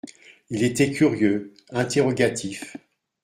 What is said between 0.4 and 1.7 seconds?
Il était curieux,